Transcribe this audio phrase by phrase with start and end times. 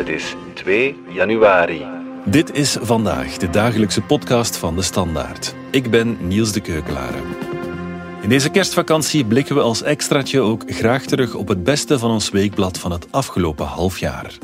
[0.00, 1.86] Het is 2 januari.
[2.24, 5.54] Dit is vandaag de dagelijkse podcast van de Standaard.
[5.70, 7.18] Ik ben Niels de Keukelare.
[8.22, 12.30] In deze kerstvakantie blikken we als extraatje ook graag terug op het beste van ons
[12.30, 14.38] weekblad van het afgelopen half jaar.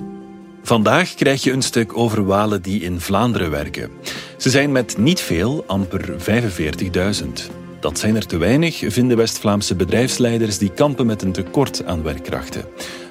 [0.63, 3.91] Vandaag krijg je een stuk over Walen die in Vlaanderen werken.
[4.37, 7.27] Ze zijn met niet veel, amper 45.000.
[7.81, 12.65] Dat zijn er te weinig, vinden West-Vlaamse bedrijfsleiders die kampen met een tekort aan werkkrachten.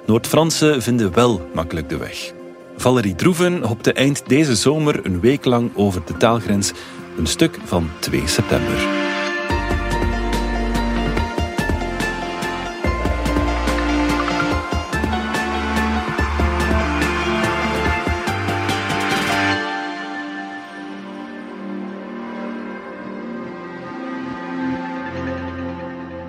[0.06, 2.34] Noord-Fransen vinden wel makkelijk de weg.
[2.78, 6.72] Valerie Droeven hopte eind deze zomer een week lang over de taalgrens,
[7.18, 9.05] een stuk van 2 september.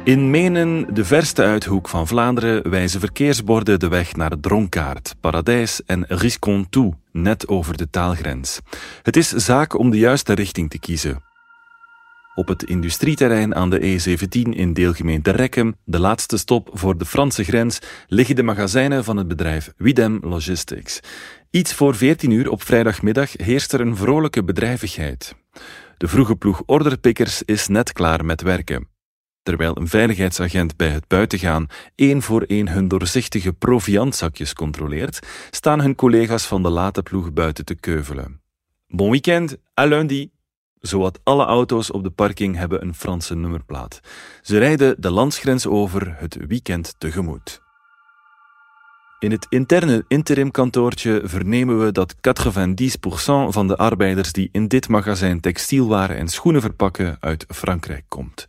[0.06, 6.04] In Menen, de verste uithoek van Vlaanderen, wijzen verkeersborden de weg naar Dronkaart, Paradijs en
[6.08, 8.60] Riscontou, net over de taalgrens.
[9.02, 11.22] Het is zaak om de juiste richting te kiezen.
[12.34, 17.44] Op het industrieterrein aan de E17 in deelgemeente Rekkem, de laatste stop voor de Franse
[17.44, 21.00] grens, liggen de magazijnen van het bedrijf Widem Logistics.
[21.50, 25.34] Iets voor 14 uur op vrijdagmiddag heerst er een vrolijke bedrijvigheid.
[25.96, 28.94] De vroege ploeg orderpikkers is net klaar met werken.
[29.46, 35.94] Terwijl een veiligheidsagent bij het buitengaan één voor één hun doorzichtige proviantzakjes controleert, staan hun
[35.94, 38.40] collega's van de late ploeg buiten te keuvelen.
[38.88, 40.30] Bon weekend, à lundi.
[40.80, 44.00] Zowat alle auto's op de parking hebben een Franse nummerplaat.
[44.42, 47.60] Ze rijden de landsgrens over het weekend tegemoet.
[49.18, 52.18] In het interne interimkantoortje vernemen we dat 90%
[53.48, 58.46] van de arbeiders die in dit magazijn textielwaren en schoenen verpakken uit Frankrijk komt.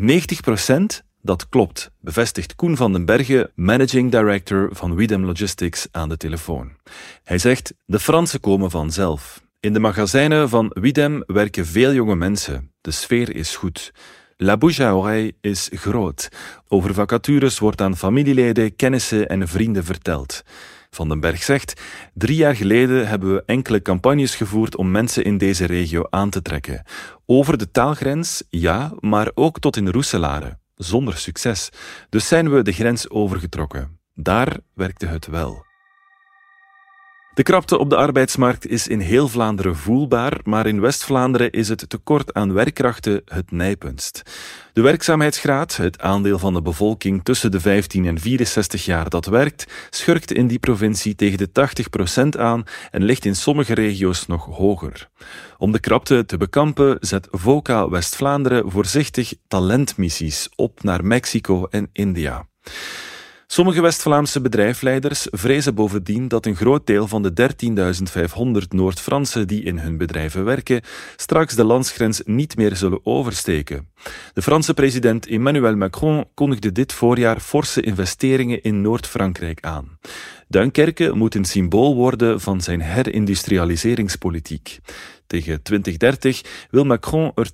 [0.00, 6.16] 90% dat klopt, bevestigt Koen van den Bergen, managing director van Widem Logistics, aan de
[6.16, 6.72] telefoon.
[7.24, 9.42] Hij zegt: De Fransen komen vanzelf.
[9.60, 12.72] In de magazijnen van Widem werken veel jonge mensen.
[12.80, 13.92] De sfeer is goed.
[14.36, 16.28] La bouche à oreille is groot.
[16.68, 20.42] Over vacatures wordt aan familieleden, kennissen en vrienden verteld.
[20.94, 21.80] Van den Berg zegt:
[22.14, 26.42] Drie jaar geleden hebben we enkele campagnes gevoerd om mensen in deze regio aan te
[26.42, 26.84] trekken.
[27.26, 30.58] Over de taalgrens, ja, maar ook tot in Roeselare.
[30.74, 31.68] Zonder succes.
[32.08, 34.00] Dus zijn we de grens overgetrokken.
[34.14, 35.71] Daar werkte het wel.
[37.34, 41.84] De krapte op de arbeidsmarkt is in heel Vlaanderen voelbaar, maar in West-Vlaanderen is het
[41.88, 44.22] tekort aan werkkrachten het nijpendst.
[44.72, 49.66] De werkzaamheidsgraad, het aandeel van de bevolking tussen de 15 en 64 jaar dat werkt,
[49.90, 51.48] schurkt in die provincie tegen de
[52.36, 55.08] 80% aan en ligt in sommige regio's nog hoger.
[55.58, 62.46] Om de krapte te bekampen zet VOCA West-Vlaanderen voorzichtig talentmissies op naar Mexico en India.
[63.52, 67.32] Sommige West-Vlaamse bedrijfsleiders vrezen bovendien dat een groot deel van de
[68.62, 70.80] 13.500 Noord-Fransen die in hun bedrijven werken,
[71.16, 73.88] straks de landsgrens niet meer zullen oversteken.
[74.34, 79.98] De Franse president Emmanuel Macron kondigde dit voorjaar forse investeringen in Noord-Frankrijk aan.
[80.48, 84.78] Dunkerque moet een symbool worden van zijn herindustrialiseringspolitiek.
[85.26, 87.50] Tegen 2030 wil Macron er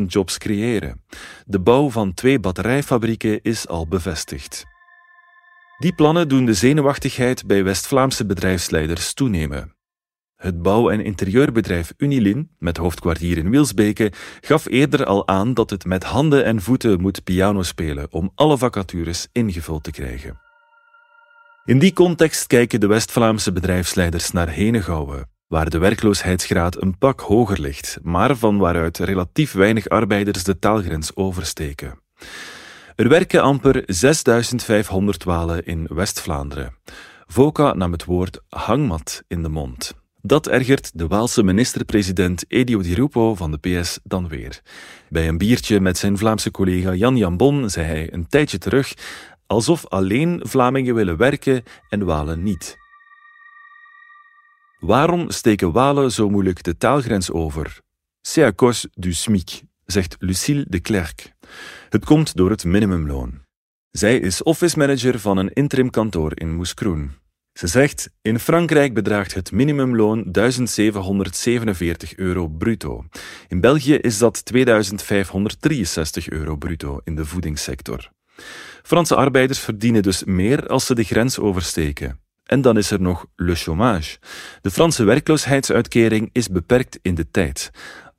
[0.00, 1.00] 20.000 jobs creëren.
[1.46, 4.69] De bouw van twee batterijfabrieken is al bevestigd.
[5.80, 9.74] Die plannen doen de zenuwachtigheid bij West-Vlaamse bedrijfsleiders toenemen.
[10.36, 15.84] Het bouw- en interieurbedrijf Unilin, met hoofdkwartier in Wilsbeke, gaf eerder al aan dat het
[15.84, 20.40] met handen en voeten moet piano spelen om alle vacatures ingevuld te krijgen.
[21.64, 27.60] In die context kijken de West-Vlaamse bedrijfsleiders naar Henegouwen, waar de werkloosheidsgraad een pak hoger
[27.60, 31.98] ligt, maar van waaruit relatief weinig arbeiders de taalgrens oversteken.
[33.00, 36.74] Er werken amper 6500 walen in West-Vlaanderen.
[37.26, 39.94] Voka nam het woord hangmat in de mond.
[40.22, 44.60] Dat ergert de Waalse minister-president Edio Di Rupo van de PS dan weer.
[45.08, 48.94] Bij een biertje met zijn Vlaamse collega Jan Jambon zei hij een tijdje terug
[49.46, 52.76] alsof alleen Vlamingen willen werken en Walen niet.
[54.78, 57.80] Waarom steken Walen zo moeilijk de taalgrens over?
[58.28, 61.32] C'est à cause du SMIC, zegt Lucille de Klerk.
[61.88, 63.40] Het komt door het minimumloon.
[63.90, 67.10] Zij is office manager van een interim kantoor in Moeskroen.
[67.52, 73.04] Ze zegt: In Frankrijk bedraagt het minimumloon 1747 euro bruto.
[73.48, 78.10] In België is dat 2563 euro bruto in de voedingssector.
[78.82, 82.20] Franse arbeiders verdienen dus meer als ze de grens oversteken.
[82.44, 84.18] En dan is er nog le chômage.
[84.60, 87.70] De Franse werkloosheidsuitkering is beperkt in de tijd.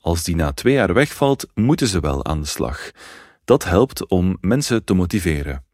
[0.02, 2.92] Als die na twee jaar wegvalt, moeten ze wel aan de slag.
[3.46, 5.66] Dat helpt om mensen te motiveren.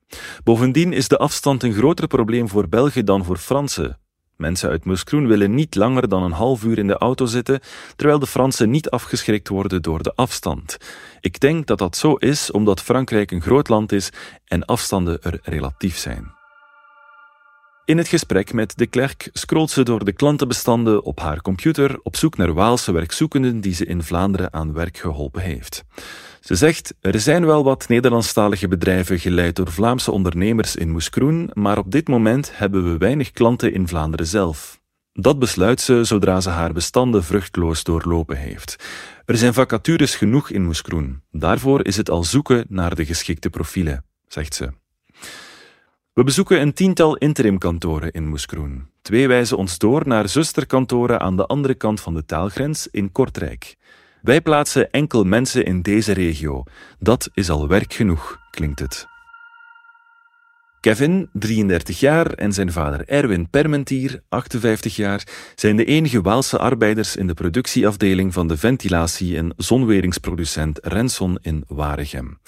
[0.43, 3.99] Bovendien is de afstand een groter probleem voor Belgen dan voor Fransen.
[4.35, 7.59] Mensen uit Moeskroen willen niet langer dan een half uur in de auto zitten,
[7.95, 10.77] terwijl de Fransen niet afgeschrikt worden door de afstand.
[11.19, 14.09] Ik denk dat dat zo is omdat Frankrijk een groot land is
[14.45, 16.36] en afstanden er relatief zijn.
[17.87, 22.15] In het gesprek met de klerk scrolt ze door de klantenbestanden op haar computer op
[22.15, 25.83] zoek naar Waalse werkzoekenden die ze in Vlaanderen aan werk geholpen heeft.
[26.41, 31.77] Ze zegt, er zijn wel wat Nederlandstalige bedrijven geleid door Vlaamse ondernemers in Moeskroen, maar
[31.77, 34.79] op dit moment hebben we weinig klanten in Vlaanderen zelf.
[35.13, 38.75] Dat besluit ze zodra ze haar bestanden vruchtloos doorlopen heeft.
[39.25, 41.21] Er zijn vacatures genoeg in Moeskroen.
[41.31, 44.69] Daarvoor is het al zoeken naar de geschikte profielen, zegt ze.
[46.17, 48.87] We bezoeken een tiental interimkantoren in Moeskroen.
[49.01, 53.75] Twee wijzen ons door naar zusterkantoren aan de andere kant van de taalgrens in Kortrijk.
[54.21, 56.63] Wij plaatsen enkel mensen in deze regio.
[56.99, 59.16] Dat is al werk genoeg, klinkt het.
[60.79, 65.23] Kevin, 33 jaar, en zijn vader Erwin Permentier, 58 jaar,
[65.55, 71.63] zijn de enige Waalse arbeiders in de productieafdeling van de ventilatie- en zonweringsproducent Renson in
[71.67, 72.39] Waregem.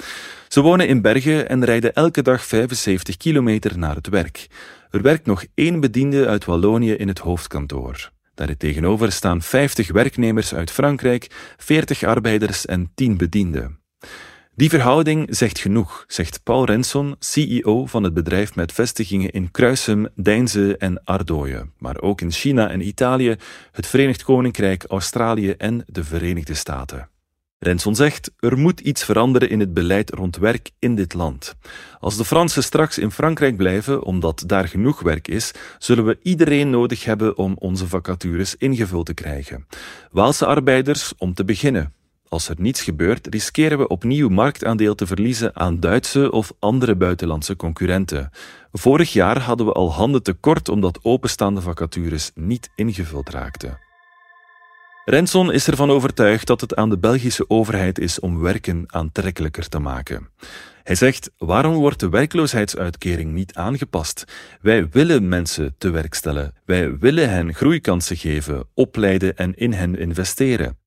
[0.47, 4.47] Ze wonen in Bergen en rijden elke dag 75 kilometer naar het werk.
[4.89, 8.11] Er werkt nog één bediende uit Wallonië in het hoofdkantoor.
[8.35, 11.27] Daar tegenover staan 50 werknemers uit Frankrijk,
[11.57, 13.79] 40 arbeiders en 10 bedienden.
[14.59, 20.07] Die verhouding zegt genoeg, zegt Paul Renson, CEO van het bedrijf met vestigingen in Kruisum,
[20.15, 23.35] Deinze en Ardooien, maar ook in China en Italië,
[23.71, 27.09] het Verenigd Koninkrijk, Australië en de Verenigde Staten.
[27.59, 31.55] Renson zegt, er moet iets veranderen in het beleid rond werk in dit land.
[31.99, 36.69] Als de Fransen straks in Frankrijk blijven, omdat daar genoeg werk is, zullen we iedereen
[36.69, 39.65] nodig hebben om onze vacatures ingevuld te krijgen.
[40.11, 41.93] Waalse arbeiders om te beginnen.
[42.29, 47.55] Als er niets gebeurt, riskeren we opnieuw marktaandeel te verliezen aan Duitse of andere buitenlandse
[47.55, 48.29] concurrenten.
[48.71, 53.79] Vorig jaar hadden we al handen tekort omdat openstaande vacatures niet ingevuld raakten.
[55.05, 59.79] Renson is ervan overtuigd dat het aan de Belgische overheid is om werken aantrekkelijker te
[59.79, 60.29] maken.
[60.83, 64.23] Hij zegt: waarom wordt de werkloosheidsuitkering niet aangepast?
[64.61, 66.53] Wij willen mensen te werk stellen.
[66.65, 70.78] Wij willen hen groeikansen geven, opleiden en in hen investeren.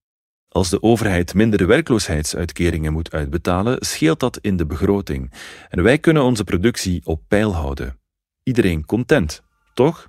[0.53, 5.31] Als de overheid minder werkloosheidsuitkeringen moet uitbetalen, scheelt dat in de begroting.
[5.69, 7.99] En wij kunnen onze productie op peil houden.
[8.43, 9.41] Iedereen content,
[9.73, 10.07] toch?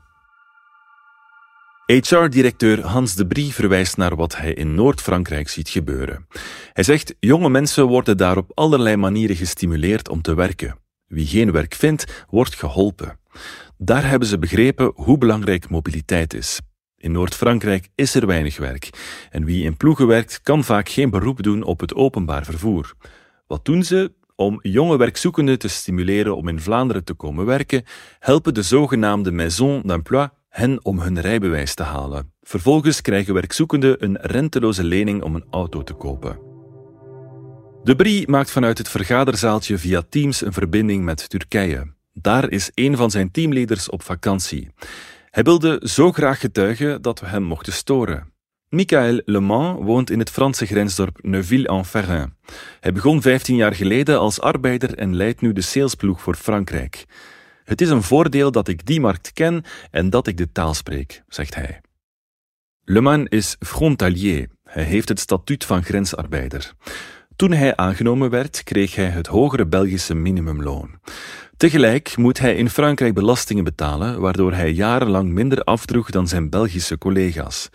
[1.87, 6.27] HR-directeur Hans de Brie verwijst naar wat hij in Noord-Frankrijk ziet gebeuren.
[6.73, 10.79] Hij zegt: jonge mensen worden daar op allerlei manieren gestimuleerd om te werken.
[11.07, 13.19] Wie geen werk vindt, wordt geholpen.
[13.79, 16.61] Daar hebben ze begrepen hoe belangrijk mobiliteit is.
[17.05, 18.91] In Noord-Frankrijk is er weinig werk
[19.31, 22.95] en wie in ploegen werkt kan vaak geen beroep doen op het openbaar vervoer.
[23.47, 24.13] Wat doen ze?
[24.37, 27.85] Om jonge werkzoekenden te stimuleren om in Vlaanderen te komen werken,
[28.19, 32.33] helpen de zogenaamde Maison d'Emploi hen om hun rijbewijs te halen.
[32.43, 36.39] Vervolgens krijgen werkzoekenden een renteloze lening om een auto te kopen.
[37.83, 41.93] De Brie maakt vanuit het vergaderzaaltje via Teams een verbinding met Turkije.
[42.13, 44.71] Daar is een van zijn teamleaders op vakantie.
[45.35, 48.33] Hij wilde zo graag getuigen dat we hem mochten storen.
[48.69, 52.35] Michael Le Mans woont in het Franse grensdorp Neuville-en-Ferrin.
[52.81, 57.05] Hij begon 15 jaar geleden als arbeider en leidt nu de salesploeg voor Frankrijk.
[57.65, 61.23] Het is een voordeel dat ik die markt ken en dat ik de taal spreek,
[61.29, 61.81] zegt hij.
[62.85, 64.49] Le Mans is frontalier.
[64.65, 66.73] Hij heeft het statuut van grensarbeider.
[67.37, 71.01] Toen hij aangenomen werd, kreeg hij het hogere Belgische minimumloon.
[71.57, 76.99] Tegelijk moet hij in Frankrijk belastingen betalen, waardoor hij jarenlang minder afdroeg dan zijn Belgische
[76.99, 77.69] collega's.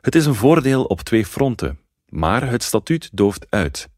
[0.00, 1.78] Het is een voordeel op twee fronten,
[2.08, 3.88] maar het statuut dooft uit.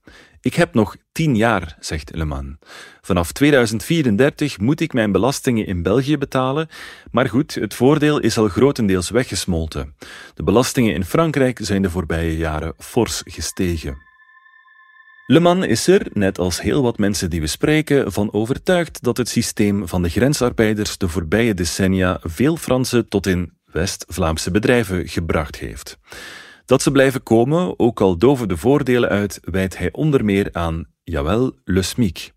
[0.40, 2.58] Ik heb nog tien jaar, zegt Leman.
[3.00, 6.68] Vanaf 2034 moet ik mijn belastingen in België betalen,
[7.10, 9.94] maar goed, het voordeel is al grotendeels weggesmolten.
[10.34, 14.05] De belastingen in Frankrijk zijn de voorbije jaren fors gestegen.
[15.28, 19.16] Le Man is er, net als heel wat mensen die we spreken, van overtuigd dat
[19.16, 25.56] het systeem van de grensarbeiders de voorbije decennia veel Fransen tot in West-Vlaamse bedrijven gebracht
[25.56, 25.98] heeft.
[26.64, 30.84] Dat ze blijven komen, ook al doven de voordelen uit, wijt hij onder meer aan,
[31.04, 32.34] jawel, le SMIC.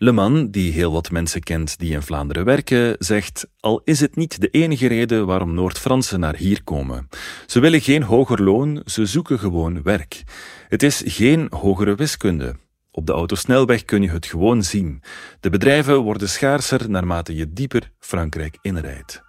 [0.00, 4.16] Le Man, die heel wat mensen kent die in Vlaanderen werken, zegt: Al is het
[4.16, 7.08] niet de enige reden waarom Noord-Fransen naar hier komen.
[7.46, 10.24] Ze willen geen hoger loon, ze zoeken gewoon werk.
[10.68, 12.56] Het is geen hogere wiskunde.
[12.90, 15.02] Op de autosnelweg kun je het gewoon zien.
[15.40, 19.22] De bedrijven worden schaarser naarmate je dieper Frankrijk inrijdt.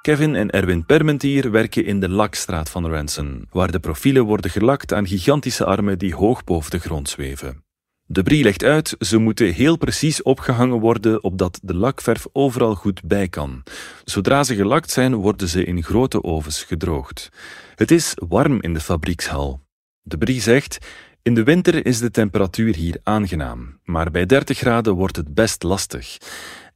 [0.00, 4.92] Kevin en Erwin Permentier werken in de lakstraat van Ranson, waar de profielen worden gelakt
[4.92, 7.64] aan gigantische armen die hoog boven de grond zweven.
[8.06, 13.02] De brie legt uit, ze moeten heel precies opgehangen worden opdat de lakverf overal goed
[13.04, 13.62] bij kan.
[14.04, 17.28] Zodra ze gelakt zijn, worden ze in grote ovens gedroogd.
[17.74, 19.63] Het is warm in de fabriekshal.
[20.06, 20.78] De brie zegt,
[21.22, 25.62] in de winter is de temperatuur hier aangenaam, maar bij 30 graden wordt het best
[25.62, 26.18] lastig.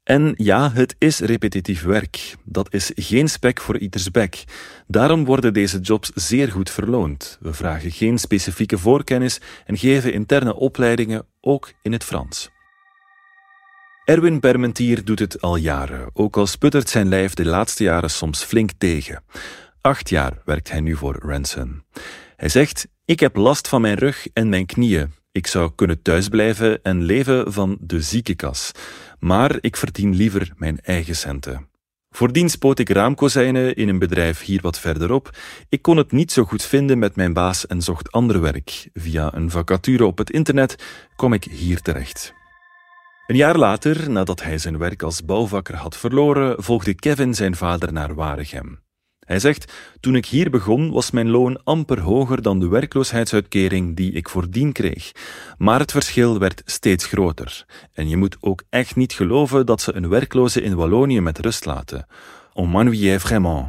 [0.05, 2.35] En ja, het is repetitief werk.
[2.45, 4.45] Dat is geen spek voor ieders bek.
[4.87, 7.39] Daarom worden deze jobs zeer goed verloond.
[7.41, 12.51] We vragen geen specifieke voorkennis en geven interne opleidingen, ook in het Frans.
[14.05, 18.43] Erwin Permentier doet het al jaren, ook al sputtert zijn lijf de laatste jaren soms
[18.43, 19.25] flink tegen.
[19.81, 21.85] Acht jaar werkt hij nu voor Ransom.
[22.37, 25.13] Hij zegt: Ik heb last van mijn rug en mijn knieën.
[25.33, 28.73] Ik zou kunnen thuisblijven en leven van de ziekenkas
[29.19, 31.69] maar ik verdien liever mijn eigen centen.
[32.11, 35.31] Voordien spoot ik raamkozijnen in een bedrijf hier wat verderop.
[35.69, 38.89] Ik kon het niet zo goed vinden met mijn baas en zocht ander werk.
[38.93, 40.85] Via een vacature op het internet
[41.17, 42.35] kwam ik hier terecht.
[43.27, 47.93] Een jaar later, nadat hij zijn werk als bouwvakker had verloren, volgde Kevin zijn vader
[47.93, 48.88] naar Waregem.
[49.29, 54.13] Hij zegt: Toen ik hier begon, was mijn loon amper hoger dan de werkloosheidsuitkering die
[54.13, 55.13] ik voordien kreeg.
[55.59, 57.65] Maar het verschil werd steeds groter.
[57.93, 61.65] En je moet ook echt niet geloven dat ze een werkloze in Wallonië met rust
[61.65, 62.07] laten.
[62.53, 63.67] On m'ennuyait vraiment.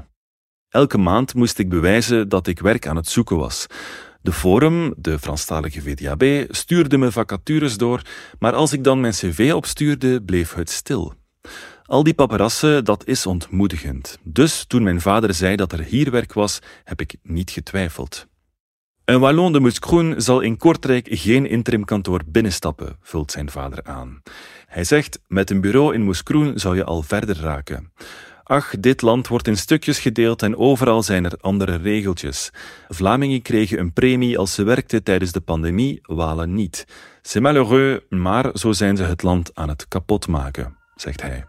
[0.69, 3.67] Elke maand moest ik bewijzen dat ik werk aan het zoeken was.
[4.21, 8.01] De Forum, de Franstalige VDAB, stuurde me vacatures door,
[8.39, 11.13] maar als ik dan mijn cv opstuurde, bleef het stil.
[11.89, 14.19] Al die paparassen, dat is ontmoedigend.
[14.23, 18.27] Dus toen mijn vader zei dat er hier werk was, heb ik niet getwijfeld.
[19.05, 24.21] Een Wallon de Mouscroen zal in Kortrijk geen interimkantoor binnenstappen, vult zijn vader aan.
[24.65, 27.91] Hij zegt, met een bureau in Mouscroen zou je al verder raken.
[28.43, 32.49] Ach, dit land wordt in stukjes gedeeld en overal zijn er andere regeltjes.
[32.87, 36.85] Vlamingen kregen een premie als ze werkten tijdens de pandemie, Walen niet.
[37.21, 41.45] C'est malheureux, maar zo zijn ze het land aan het kapotmaken, zegt hij.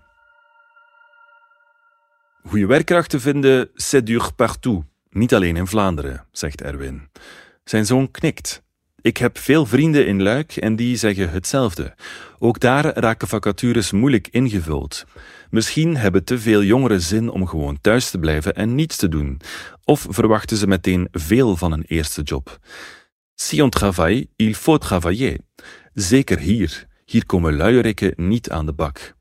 [2.46, 4.84] Goede werkkrachten vinden, c'est dur partout.
[5.10, 7.08] Niet alleen in Vlaanderen, zegt Erwin.
[7.64, 8.62] Zijn zoon knikt.
[9.00, 11.94] Ik heb veel vrienden in Luik en die zeggen hetzelfde.
[12.38, 15.04] Ook daar raken vacatures moeilijk ingevuld.
[15.50, 19.40] Misschien hebben te veel jongeren zin om gewoon thuis te blijven en niets te doen.
[19.84, 22.58] Of verwachten ze meteen veel van een eerste job.
[23.34, 25.38] Si on travaille, il faut travailler.
[25.94, 26.86] Zeker hier.
[27.04, 29.18] Hier komen luierikken niet aan de bak.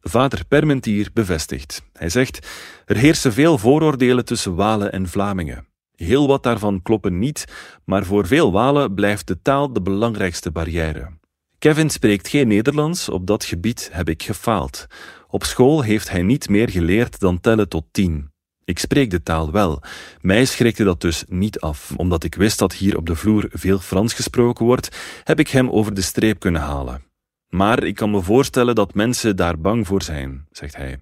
[0.00, 1.82] Vader Permentier bevestigt.
[1.92, 2.48] Hij zegt:
[2.86, 5.66] Er heersen veel vooroordelen tussen Walen en Vlamingen.
[5.94, 7.44] Heel wat daarvan kloppen niet,
[7.84, 11.18] maar voor veel Walen blijft de taal de belangrijkste barrière.
[11.58, 14.86] Kevin spreekt geen Nederlands, op dat gebied heb ik gefaald.
[15.28, 18.30] Op school heeft hij niet meer geleerd dan tellen tot tien.
[18.64, 19.82] Ik spreek de taal wel.
[20.20, 21.92] Mij schrikte dat dus niet af.
[21.96, 25.70] Omdat ik wist dat hier op de vloer veel Frans gesproken wordt, heb ik hem
[25.70, 27.09] over de streep kunnen halen.
[27.50, 31.00] Maar ik kan me voorstellen dat mensen daar bang voor zijn, zegt hij.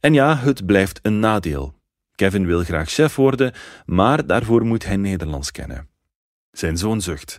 [0.00, 1.74] En ja, het blijft een nadeel.
[2.14, 3.52] Kevin wil graag chef worden,
[3.86, 5.88] maar daarvoor moet hij Nederlands kennen.
[6.50, 7.38] Zijn zoon zucht.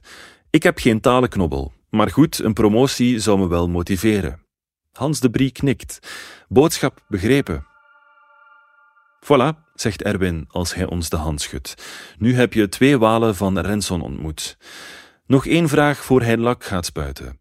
[0.50, 4.46] Ik heb geen talenknobbel, maar goed, een promotie zou me wel motiveren.
[4.92, 6.00] Hans de Brie knikt.
[6.48, 7.66] Boodschap begrepen.
[9.24, 11.76] Voilà, zegt Erwin als hij ons de hand schudt.
[12.18, 14.58] Nu heb je twee walen van Renson ontmoet.
[15.26, 17.39] Nog één vraag voor hij lak gaat spuiten.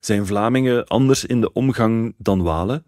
[0.00, 2.84] Zijn Vlamingen anders in de omgang dan Walen?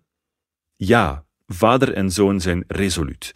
[0.77, 3.33] Ja, vader en zoon zijn resoluut.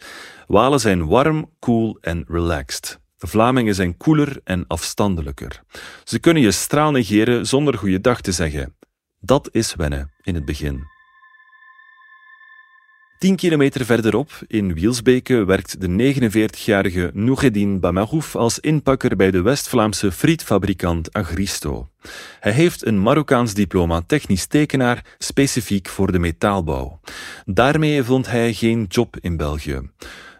[0.47, 2.99] Walen zijn warm, cool en relaxed.
[3.17, 5.63] Vlamingen zijn koeler en afstandelijker.
[6.03, 8.75] Ze kunnen je straal negeren zonder goeiedag te zeggen.
[9.19, 10.96] Dat is wennen in het begin.
[13.17, 20.11] Tien kilometer verderop, in Wielsbeke, werkt de 49-jarige Noureddin Bamarouf als inpakker bij de West-Vlaamse
[20.11, 21.89] frietfabrikant Agristo.
[22.39, 26.99] Hij heeft een Marokkaans diploma technisch tekenaar, specifiek voor de metaalbouw.
[27.45, 29.81] Daarmee vond hij geen job in België.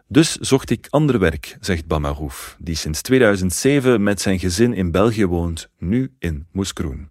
[0.08, 5.26] Dus zocht ik ander werk, zegt Bamarouf, die sinds 2007 met zijn gezin in België
[5.26, 7.10] woont, nu in Moeskroen.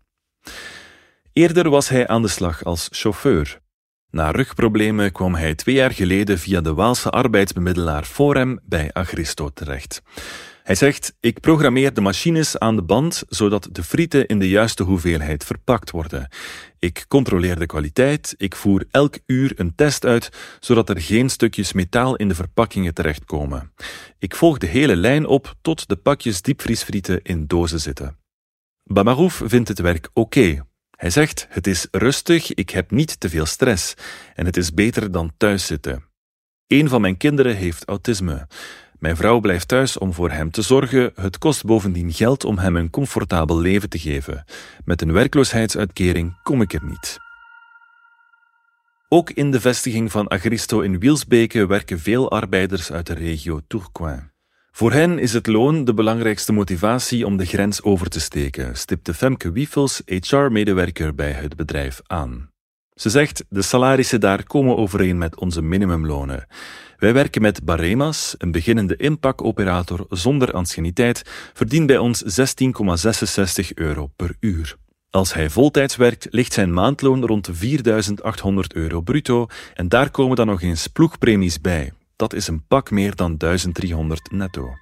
[1.32, 3.64] Eerder was hij aan de slag als chauffeur.
[4.16, 10.02] Na rugproblemen kwam hij twee jaar geleden via de Waalse arbeidsbemiddelaar Forem bij Agristo terecht.
[10.62, 14.82] Hij zegt: Ik programmeer de machines aan de band zodat de frieten in de juiste
[14.82, 16.28] hoeveelheid verpakt worden.
[16.78, 20.28] Ik controleer de kwaliteit, ik voer elk uur een test uit
[20.61, 23.73] zodat er geen stukjes metaal in de verpakkingen terechtkomen.
[24.18, 28.16] Ik volg de hele lijn op tot de pakjes diepvriesfrieten in dozen zitten.
[28.85, 30.64] Bamarouf vindt het werk oké,
[30.97, 33.95] hij zegt: Het is rustig, ik heb niet te veel stress
[34.35, 36.05] en het is beter dan thuis zitten.
[36.67, 38.47] Een van mijn kinderen heeft autisme.
[38.99, 41.12] Mijn vrouw blijft thuis om voor hem te zorgen.
[41.15, 44.45] Het kost bovendien geld om hem een comfortabel leven te geven.
[44.85, 47.19] Met een werkloosheidsuitkering kom ik er niet.
[49.09, 54.36] Ook in de vestiging van Agristo in Wielsbeke werken veel arbeiders uit de regio Tourcoing.
[54.76, 59.14] Voor hen is het loon de belangrijkste motivatie om de grens over te steken, stipte
[59.14, 62.50] Femke Wiefels, HR-medewerker bij het bedrijf, aan.
[62.95, 66.47] Ze zegt, de salarissen daar komen overeen met onze minimumlonen.
[66.97, 74.37] Wij werken met Baremas, een beginnende inpakoperator zonder anciëniteit, verdient bij ons 16,66 euro per
[74.40, 74.76] uur.
[75.11, 80.37] Als hij voltijds werkt, ligt zijn maandloon rond de 4800 euro bruto en daar komen
[80.37, 81.92] dan nog eens ploegpremies bij.
[82.16, 84.75] Dat is een pak meer dan 1300 netto.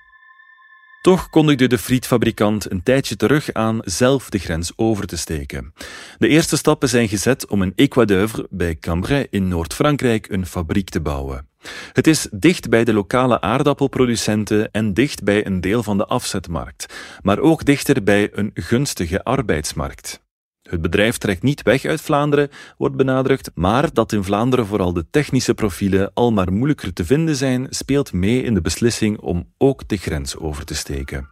[1.02, 5.74] Toch kondigde de frietfabrikant een tijdje terug aan zelf de grens over te steken.
[6.18, 11.00] De eerste stappen zijn gezet om in Equadeuve bij Cambrai in Noord-Frankrijk een fabriek te
[11.00, 11.48] bouwen.
[11.92, 16.94] Het is dicht bij de lokale aardappelproducenten en dicht bij een deel van de afzetmarkt,
[17.22, 20.23] maar ook dichter bij een gunstige arbeidsmarkt.
[20.70, 25.06] Het bedrijf trekt niet weg uit Vlaanderen, wordt benadrukt, maar dat in Vlaanderen vooral de
[25.10, 29.88] technische profielen al maar moeilijker te vinden zijn, speelt mee in de beslissing om ook
[29.88, 31.28] de grens over te steken.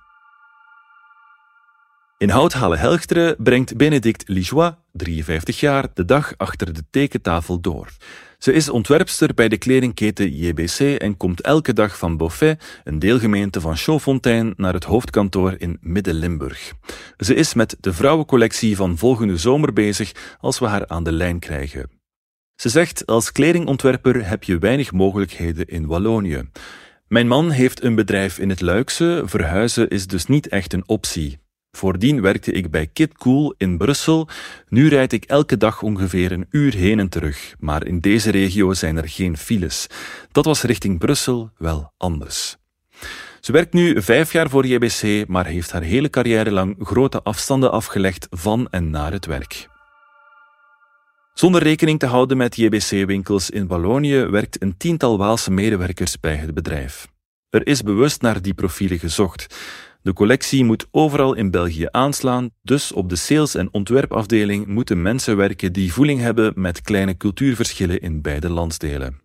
[2.19, 7.89] In Houthalen-Helchteren brengt Benedict Lijois, 53 jaar, de dag achter de tekentafel door.
[8.43, 13.61] Ze is ontwerpster bij de kledingketen JBC en komt elke dag van Beaufait, een deelgemeente
[13.61, 16.73] van Chaudfontaine, naar het hoofdkantoor in Midden-Limburg.
[17.17, 21.39] Ze is met de vrouwencollectie van volgende zomer bezig als we haar aan de lijn
[21.39, 21.91] krijgen.
[22.55, 26.49] Ze zegt, als kledingontwerper heb je weinig mogelijkheden in Wallonië.
[27.09, 31.42] Mijn man heeft een bedrijf in het Luikse, verhuizen is dus niet echt een optie.
[31.77, 34.29] Voordien werkte ik bij Kit Cool in Brussel.
[34.69, 38.73] Nu rijd ik elke dag ongeveer een uur heen en terug, maar in deze regio
[38.75, 39.87] zijn er geen files.
[40.33, 42.57] Dat was richting Brussel wel anders.
[43.41, 47.73] Ze werkt nu vijf jaar voor JBC, maar heeft haar hele carrière lang grote afstanden
[47.73, 49.69] afgelegd van en naar het werk.
[51.35, 56.55] Zonder rekening te houden met JBC-winkels in Wallonië werkt een tiental Waalse medewerkers bij het
[56.55, 57.09] bedrijf.
[57.51, 59.55] Er is bewust naar die profielen gezocht.
[60.03, 65.37] De collectie moet overal in België aanslaan, dus op de sales- en ontwerpafdeling moeten mensen
[65.37, 69.21] werken die voeling hebben met kleine cultuurverschillen in beide landsdelen.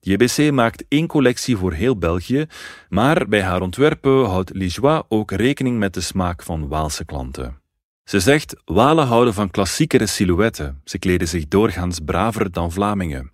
[0.00, 2.46] JBC maakt één collectie voor heel België,
[2.88, 7.60] maar bij haar ontwerpen houdt Lijois ook rekening met de smaak van Waalse klanten.
[8.08, 10.80] Ze zegt, Walen houden van klassiekere silhouetten.
[10.84, 13.32] Ze kleden zich doorgaans braver dan Vlamingen.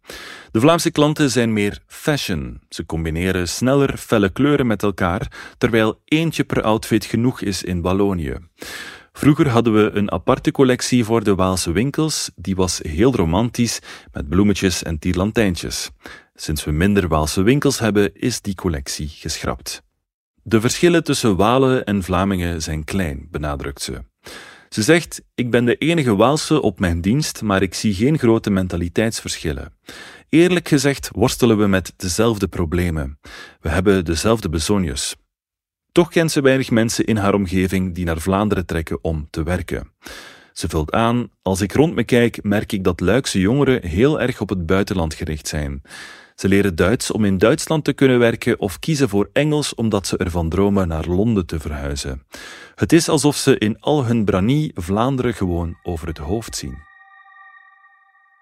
[0.51, 2.61] De Vlaamse klanten zijn meer fashion.
[2.69, 8.37] Ze combineren sneller felle kleuren met elkaar, terwijl eentje per outfit genoeg is in Wallonië.
[9.13, 13.79] Vroeger hadden we een aparte collectie voor de Waalse winkels, die was heel romantisch,
[14.13, 15.91] met bloemetjes en tierlantijntjes.
[16.35, 19.83] Sinds we minder Waalse winkels hebben, is die collectie geschrapt.
[20.43, 24.03] De verschillen tussen Walen en Vlamingen zijn klein, benadrukt ze.
[24.75, 28.51] Ze zegt: Ik ben de enige Waalse op mijn dienst, maar ik zie geen grote
[28.51, 29.73] mentaliteitsverschillen.
[30.29, 33.19] Eerlijk gezegd worstelen we met dezelfde problemen.
[33.61, 35.17] We hebben dezelfde bezonjes.
[35.93, 39.91] Toch kent ze weinig mensen in haar omgeving die naar Vlaanderen trekken om te werken.
[40.53, 44.41] Ze vult aan: Als ik rond me kijk, merk ik dat Luikse jongeren heel erg
[44.41, 45.83] op het buitenland gericht zijn.
[46.35, 50.17] Ze leren Duits om in Duitsland te kunnen werken of kiezen voor Engels omdat ze
[50.17, 52.23] ervan dromen naar Londen te verhuizen.
[52.75, 56.79] Het is alsof ze in al hun branie Vlaanderen gewoon over het hoofd zien.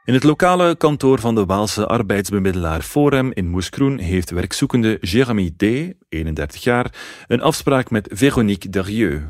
[0.04, 5.62] In het lokale kantoor van de Waalse arbeidsbemiddelaar Forum in Moeskroen heeft werkzoekende Jérémy D.,
[6.08, 6.94] 31 jaar,
[7.26, 9.22] een afspraak met Véronique Derieux.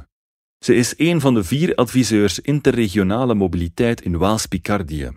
[0.62, 5.08] Ze is een van de vier adviseurs interregionale mobiliteit in Waals-Picardie.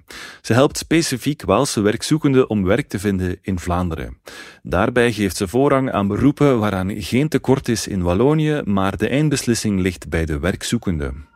[0.41, 4.17] Ze helpt specifiek Waalse werkzoekenden om werk te vinden in Vlaanderen.
[4.63, 9.79] Daarbij geeft ze voorrang aan beroepen waaraan geen tekort is in Wallonië, maar de eindbeslissing
[9.81, 11.27] ligt bij de werkzoekenden.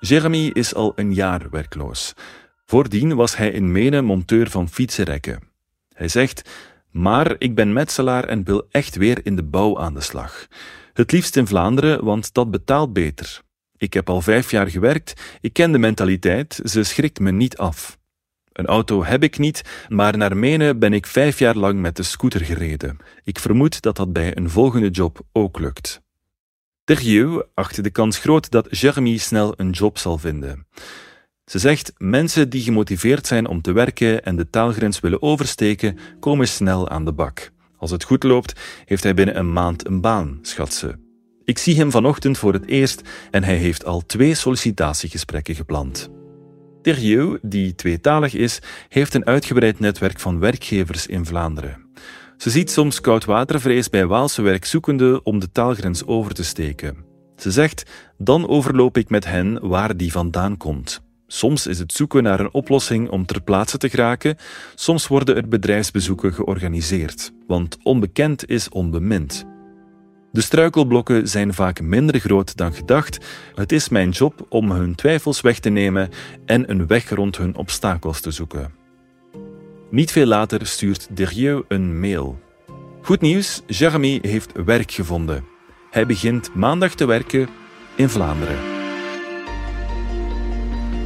[0.00, 2.14] Jeremy is al een jaar werkloos.
[2.66, 5.40] Voordien was hij in Menen monteur van fietsenrekken.
[5.94, 6.50] Hij zegt,
[6.90, 10.46] maar ik ben metselaar en wil echt weer in de bouw aan de slag.
[10.92, 13.40] Het liefst in Vlaanderen, want dat betaalt beter.
[13.76, 17.98] Ik heb al vijf jaar gewerkt, ik ken de mentaliteit, ze schrikt me niet af.
[18.52, 22.02] Een auto heb ik niet, maar naar Menen ben ik vijf jaar lang met de
[22.02, 22.96] scooter gereden.
[23.24, 26.00] Ik vermoed dat dat bij een volgende job ook lukt.
[26.84, 30.66] Terjeu acht de kans groot dat Jeremy snel een job zal vinden.
[31.44, 36.48] Ze zegt: mensen die gemotiveerd zijn om te werken en de taalgrens willen oversteken, komen
[36.48, 37.52] snel aan de bak.
[37.82, 40.94] Als het goed loopt, heeft hij binnen een maand een baan, schat ze.
[41.44, 46.10] Ik zie hem vanochtend voor het eerst en hij heeft al twee sollicitatiegesprekken gepland.
[46.82, 51.86] Thérieux, die tweetalig is, heeft een uitgebreid netwerk van werkgevers in Vlaanderen.
[52.36, 57.04] Ze ziet soms koudwatervrees bij Waalse werkzoekenden om de taalgrens over te steken.
[57.36, 61.02] Ze zegt: dan overloop ik met hen waar die vandaan komt.
[61.32, 64.36] Soms is het zoeken naar een oplossing om ter plaatse te geraken,
[64.74, 69.44] soms worden er bedrijfsbezoeken georganiseerd, want onbekend is onbemind.
[70.32, 73.18] De struikelblokken zijn vaak minder groot dan gedacht.
[73.54, 76.08] Het is mijn job om hun twijfels weg te nemen
[76.46, 78.74] en een weg rond hun obstakels te zoeken.
[79.90, 82.38] Niet veel later stuurt Derieux een mail.
[83.02, 85.44] Goed nieuws, Jeremy heeft werk gevonden.
[85.90, 87.48] Hij begint maandag te werken
[87.96, 88.71] in Vlaanderen.